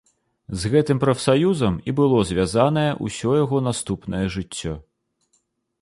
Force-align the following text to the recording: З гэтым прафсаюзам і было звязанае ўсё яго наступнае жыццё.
З 0.61 0.71
гэтым 0.75 1.01
прафсаюзам 1.03 1.77
і 1.91 1.95
было 2.01 2.17
звязанае 2.31 2.89
ўсё 3.05 3.37
яго 3.43 3.57
наступнае 3.71 4.25
жыццё. 4.39 4.73